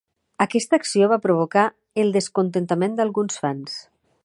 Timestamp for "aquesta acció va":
0.45-1.19